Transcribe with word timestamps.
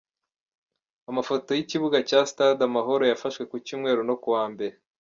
Amafoto 1.09 1.49
y’ikibuga 1.57 1.97
cya 2.09 2.19
stade 2.31 2.61
Amahoro 2.69 3.03
yafashwe 3.11 3.43
ku 3.49 3.55
Cyumweru 3.65 4.01
no 4.09 4.15
kuwa 4.21 4.43
Mbere. 4.53 4.75